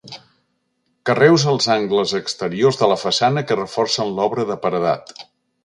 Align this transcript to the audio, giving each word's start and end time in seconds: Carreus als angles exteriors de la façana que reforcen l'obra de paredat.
Carreus 1.09 1.45
als 1.51 1.67
angles 1.75 2.15
exteriors 2.21 2.81
de 2.81 2.91
la 2.93 2.99
façana 3.03 3.47
que 3.51 3.61
reforcen 3.61 4.13
l'obra 4.17 4.51
de 4.55 4.59
paredat. 4.67 5.17